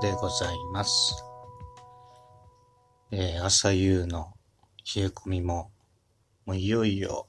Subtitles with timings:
[0.00, 1.24] でございます。
[3.10, 4.32] えー朝夕の
[4.94, 5.72] 冷え込みも、
[6.46, 7.26] もういよいよ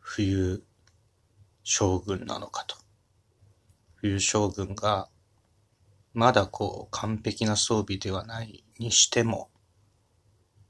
[0.00, 0.62] 冬
[1.62, 2.76] 将軍なのかと。
[3.94, 5.08] 冬将軍が
[6.12, 9.48] まだこう完璧な装備ではないにしても、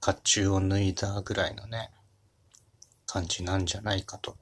[0.00, 1.90] 甲冑を脱いだぐらいのね、
[3.06, 4.36] 感じなんじゃないかと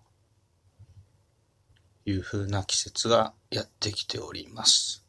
[2.04, 5.03] いう風な季節がやってきております。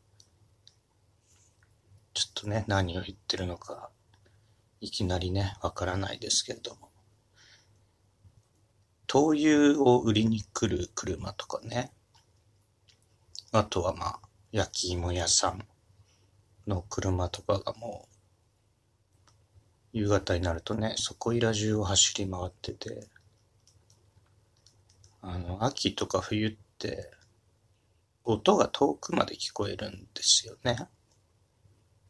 [2.36, 3.90] とね、何を言ってるのか、
[4.82, 6.92] いきなりね、わからないですけれども。
[9.08, 11.92] 灯油を売りに来る車とかね。
[13.52, 14.20] あとはまあ、
[14.52, 15.66] 焼き芋屋さん
[16.68, 18.16] の車とかがもう、
[19.94, 23.08] 夕方になるとね、そこいら中を走り回ってて、
[25.22, 27.12] あの、秋とか冬って、
[28.26, 30.90] 音が遠くまで聞こえるんですよね。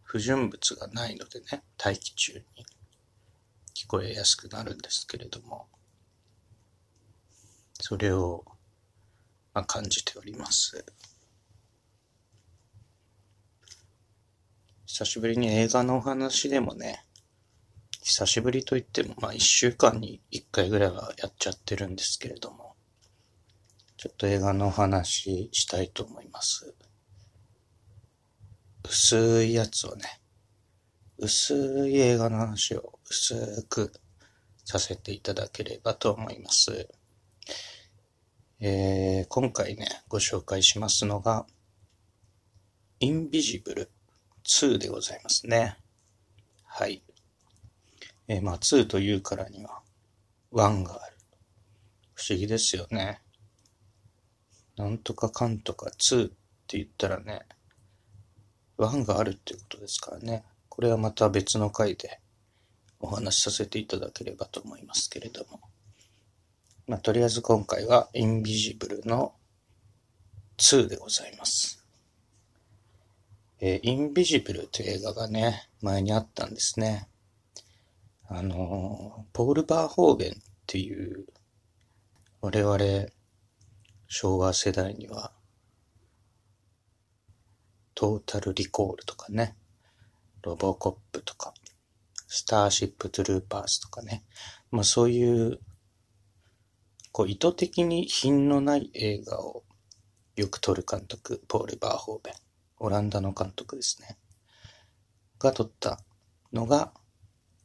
[0.05, 2.65] 不純物がないのでね、大気中に
[3.73, 5.67] 聞こえやすくなるんですけれども、
[7.73, 8.45] それを、
[9.53, 10.85] まあ、感じております。
[14.85, 17.03] 久しぶりに映画のお話でもね、
[18.01, 22.75] 久しぶりといっても、まあ一週間に一回ぐらいはやっちゃってるんですけれども、
[23.97, 26.75] ちょっと映画のお話したいと思います。
[28.85, 30.21] 薄いやつをね、
[31.17, 33.91] 薄い映画の話を薄く
[34.63, 36.87] させていただければと思います。
[38.59, 41.47] えー、今回ね、ご紹介しますのが、
[42.99, 43.91] インビジブル
[44.43, 45.77] 2でございますね。
[46.63, 47.01] はい。
[48.27, 49.81] えー、まあ2というからには
[50.51, 51.15] 1がある。
[52.13, 53.21] 不思議ですよね。
[54.77, 56.29] なんとかかんとか2っ
[56.67, 57.47] て言ったらね、
[58.77, 60.43] 1があるっていうことですからね。
[60.69, 62.19] これはまた別の回で
[62.99, 65.59] お話しさせていただければと思いますけれども。
[66.87, 69.33] まあ、とりあえず今回はインビジブルの
[70.57, 71.83] 2でございます。
[73.59, 77.07] えーインビジブルという映画がね、前にあったんですね。
[78.27, 80.33] あのーポール・バーホーベンっ
[80.67, 81.25] ていう、
[82.41, 83.09] 我々、
[84.07, 85.31] 昭和世代には、
[87.95, 89.55] トータル・リコールとかね、
[90.43, 91.53] ロボコップとか、
[92.27, 94.23] スターシップ・トゥルーパーズとかね、
[94.69, 95.59] まあそういう、
[97.11, 99.63] こう意図的に品のない映画を
[100.35, 102.33] よく撮る監督、ポール・バーホーベン。
[102.79, 104.17] オランダの監督ですね。
[105.39, 105.99] が撮った
[106.51, 106.93] のが、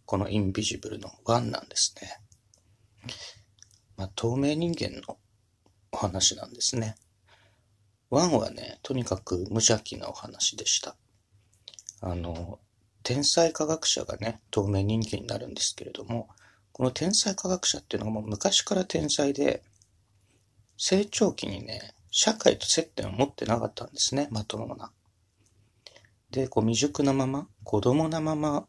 [0.06, 2.20] このインビジブルの1なんですね。
[3.96, 5.18] まあ、透明人間の
[5.92, 6.94] お話なんですね。
[8.10, 10.96] 1はね、とにかく無邪気なお話でした。
[12.00, 12.58] あの、
[13.02, 16.28] 天才科学者がね、透明人間になるんですけれども、
[16.72, 19.62] この天才科学者っていうのがもう昔から天才で、
[20.76, 24.90] 成長期にね、社会と接点を持ってなかったんですね、まともな。
[26.30, 28.66] で、こう未熟なまま、子供なまま、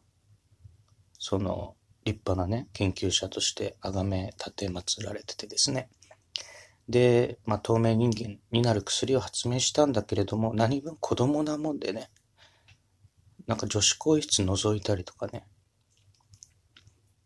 [1.18, 5.88] その、立派なね、研究者として崇め立て祀られててですね。
[6.88, 12.10] で、まあ、透明人間になる薬を発明したんだけれども、何分子供なもんでね、
[13.46, 15.46] なんか女子更衣室覗いたりとかね、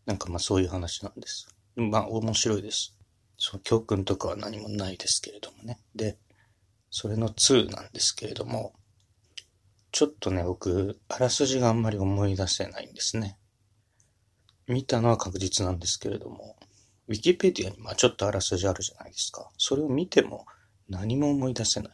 [0.05, 1.47] なんかまあそういう話なんです。
[1.75, 2.95] まあ面白いです。
[3.37, 5.79] その教訓とかは何もないですけれどもね。
[5.95, 6.17] で、
[6.89, 8.73] それの2なんですけれども、
[9.91, 13.37] ちょっとね、僕、あらすじがあんまり思い出せないんですね。
[14.67, 16.57] 見たのは確実なんですけれども、
[17.07, 19.49] ウィキペディアにまあちょっとあらすじあるじゃないですか。
[19.57, 20.45] それを見ても
[20.89, 21.91] 何も思い出せない。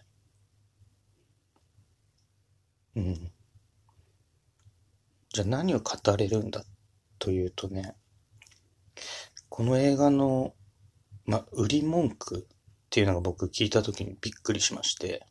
[2.95, 3.31] うん。
[5.33, 6.63] じゃあ何を語れるんだ
[7.19, 7.95] というとね、
[9.49, 10.53] この映画の、
[11.25, 12.55] まあ、売り文句っ
[12.89, 15.25] ていうのが僕聞いた時にびっくりしまして、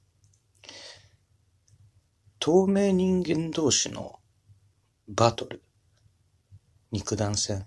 [2.39, 4.19] 透明人間同士の
[5.09, 5.63] バトル、
[6.91, 7.67] 肉弾戦。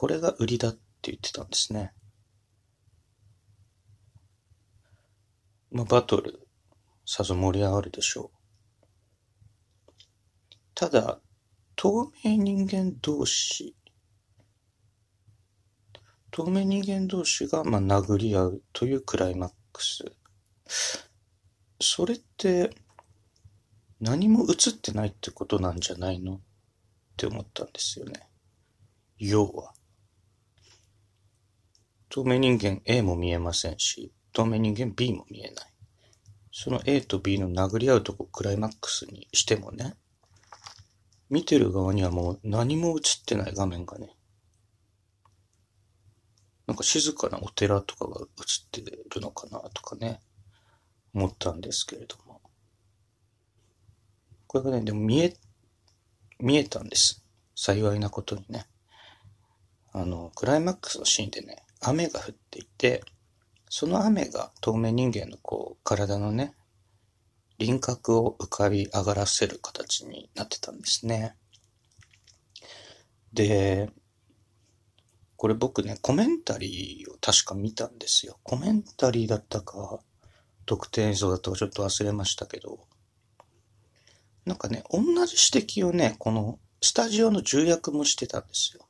[0.00, 1.92] これが売りだって言ってたんですね。
[5.70, 6.48] まあ、バトル、
[7.04, 9.90] さぞ盛り上がるでしょう。
[10.74, 11.20] ただ、
[11.76, 13.76] 透明人間同士、
[16.30, 20.06] 透明人間同士が、まあ、殴り合うというクライマックス。
[21.78, 22.70] それって、
[24.00, 26.36] 何も映ってないってことなんじゃないの？
[26.36, 26.40] っ
[27.18, 28.30] て思ったんですよね。
[29.18, 29.74] 要は。
[32.10, 35.66] 透明人間 A も見えませんし、透明人間 B も見えない。
[36.52, 39.94] その A と B の殴り合うとこクライマックスにしてもね、
[41.28, 44.16] 見てる側にはもう何も映ってない画面がね、
[46.66, 48.26] なんか静かなお寺とかが映っ
[48.84, 50.20] てるのかなとかね、
[51.14, 52.40] 思ったんですけれども。
[54.48, 55.36] これがね、でも見え、
[56.40, 57.24] 見えたんです。
[57.54, 58.66] 幸いなことにね。
[59.92, 63.02] あの、クライマックスのシーンでね、雨が降っていて、
[63.68, 66.54] その雨が透明人間のこう、体のね、
[67.58, 71.36] 輪郭を浮かび上がらせる形になってたんですね。
[73.32, 73.90] で、
[75.36, 78.38] これ僕ね、コメンタリーを確か見たんですよ。
[78.42, 80.00] コメンタリーだったか、
[80.66, 82.86] 特典映像だったかちょっと忘れましたけど、
[84.44, 88.86] なんかね、同じ指摘をね、このスタジオの重役もしてたんですよ。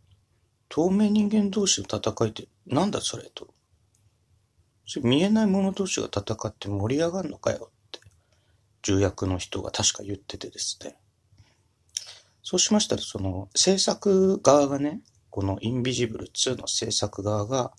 [0.70, 3.49] 透明人間同士の戦いってなんだそれと。
[4.87, 8.00] それ見えない者同士が戦って盛り上がるのかよって
[8.82, 10.96] 重役の人が確か言っててですね。
[12.43, 17.73] そうしましたら、その制作側がね、このインビジブル2の制作側が、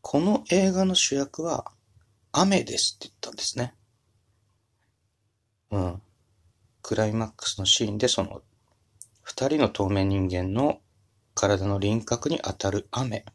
[0.00, 1.70] この映画の主役は
[2.32, 3.74] 雨ですって言ったんですね。
[5.70, 6.02] うん。
[6.82, 8.42] クライマックスのシーンでその
[9.22, 10.80] 二人の透明人間の
[11.36, 13.26] 体の輪郭に当たる雨。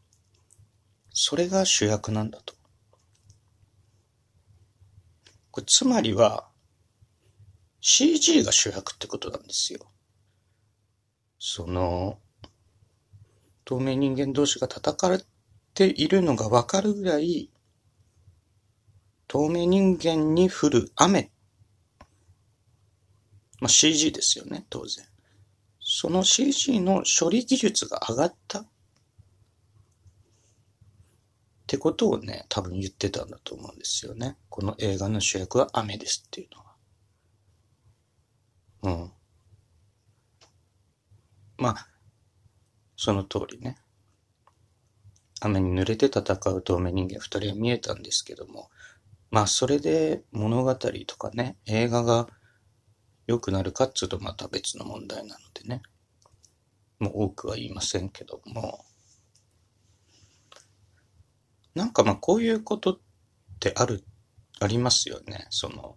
[1.13, 2.55] それが主役なんだと。
[5.51, 6.47] これつまりは
[7.79, 9.81] CG が主役ってことなんですよ。
[11.37, 12.17] その、
[13.65, 15.19] 透明人間同士が叩かれ
[15.75, 17.51] ているのがわかるぐらい、
[19.27, 21.29] 透明人間に降る雨。
[23.59, 25.10] まあ、CG ですよね、当然。
[25.93, 28.61] その CG の処理技術が上がった？
[28.61, 28.65] っ
[31.67, 34.37] てことをね、多分言ってたんだと思うんですよね。
[34.47, 36.49] この映画の主役は雨ですっていう
[38.83, 39.01] のは。
[39.01, 39.11] うん。
[41.57, 41.87] まあ、
[42.95, 43.75] その通りね。
[45.41, 46.21] 雨に濡れて戦
[46.51, 48.69] う透明人間二人は見えたんですけども、
[49.29, 52.27] まあそれで物語とかね、映画が
[53.31, 55.81] 良くなるかっつうとまた別の問題なのでね。
[56.99, 58.83] もう多くは言いませんけども、
[61.73, 62.99] なんかまあこういうことっ
[63.59, 64.03] てある、
[64.59, 65.47] ありますよね。
[65.49, 65.95] その、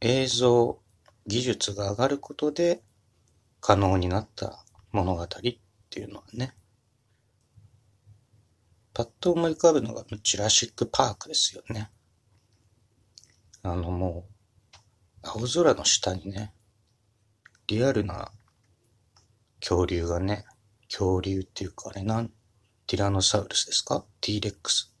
[0.00, 0.80] 映像、
[1.26, 2.82] 技術が上がることで
[3.60, 6.54] 可能になった物語っていうのはね。
[8.94, 11.90] パッと思い浮かぶのがジュラシックパークですよね。
[13.62, 14.33] あのもう、
[15.24, 16.52] 青空の下にね、
[17.66, 18.30] リアルな
[19.60, 20.44] 恐竜がね、
[20.88, 22.30] 恐竜っていうかあれなん、
[22.86, 24.94] ティラノサウルスですか ?T レックス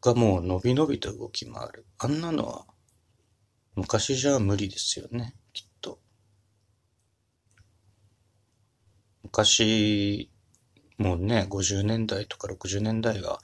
[0.00, 1.86] がもう伸び伸びと動き回る。
[1.98, 2.66] あんなのは
[3.76, 6.00] 昔じゃ無理ですよね、きっと。
[9.22, 10.30] 昔、
[10.98, 13.38] もうね、50年代とか60年代は、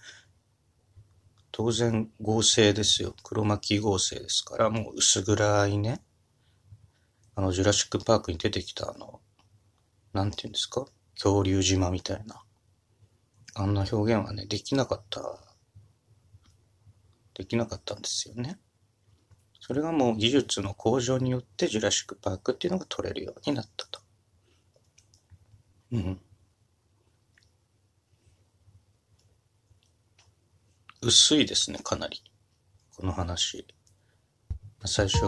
[1.52, 3.14] 当然合成ですよ。
[3.22, 6.02] 黒巻合成ですから、もう薄暗いね。
[7.34, 9.20] あの、ジュラシックパークに出てきたあの、
[10.12, 10.87] なんて言うんですか？
[11.14, 12.43] 恐竜島みたいな。
[13.54, 15.20] あんな表現はね、できなかった、
[17.34, 18.58] できなかったんですよね。
[19.60, 24.00] それがもう技術の向上によってジュラシック・パークっていうのが取れるようになったと。
[25.93, 26.20] うん。
[31.05, 32.23] 薄いですね、かなり。
[32.97, 33.67] この話。
[34.85, 35.27] 最初、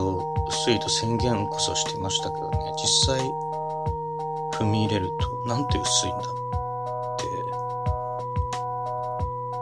[0.48, 3.20] 薄いと宣言こそしてましたけどね、実際、
[4.52, 7.26] 踏み入れると、なんて薄いんだって、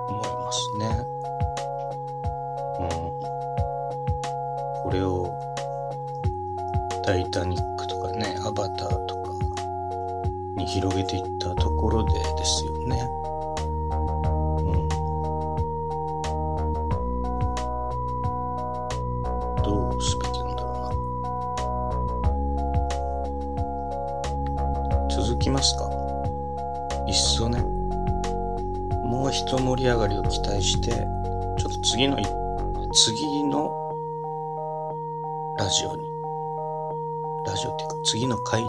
[0.09, 0.87] 思いますね。
[2.79, 2.89] うん。
[4.83, 5.33] これを、
[7.07, 9.33] タイタニックとかね、アバターとか
[10.59, 13.22] に広げていったところでですよね。
[29.33, 32.19] 一盛り上がりを期待して、ちょっと次の、
[32.93, 33.73] 次の
[35.59, 36.03] ラジオに、
[37.47, 38.69] ラジオっていうか次の回に、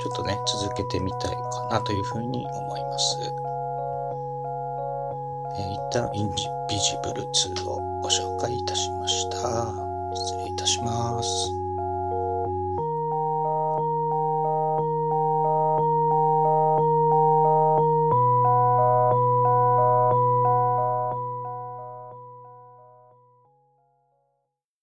[0.00, 3.32] ちょっとね、続けてみたいかなというふうに思います。
[5.58, 9.72] えー、一旦インジビジブル2をご紹介いたしました。
[10.12, 11.65] 失礼いたします。